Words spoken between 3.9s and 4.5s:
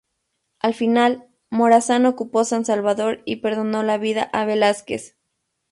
vida a